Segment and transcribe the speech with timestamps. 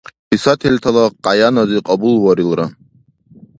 [0.29, 2.65] Писательтала къяянази кьабулварилра!